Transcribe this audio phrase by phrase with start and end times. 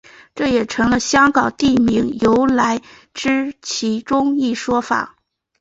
[0.33, 2.81] 这也成了香港地名由来
[3.13, 4.81] 之其中一说。